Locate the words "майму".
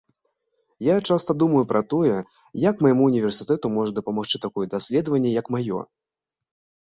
2.85-3.03